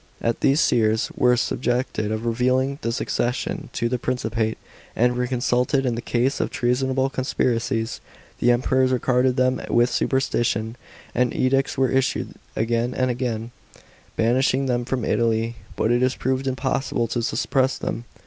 [0.19, 4.57] As these seers were susj ected of revealing the succession to the Principate,
[4.95, 8.01] and were consulted in the case of treasonable conspiracies,
[8.39, 10.75] the Emperors regarded them with suspicion,
[11.13, 13.51] and edicts were issued again and again,
[14.15, 18.05] banishing them from Italy, but it proved impossible to suppress them.